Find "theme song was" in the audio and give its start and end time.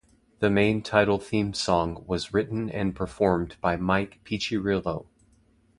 1.19-2.33